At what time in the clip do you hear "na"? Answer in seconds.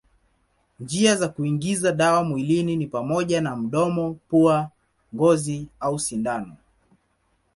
3.41-3.55